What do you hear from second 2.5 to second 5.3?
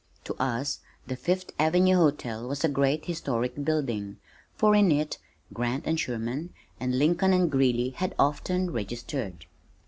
a great and historic building, for in it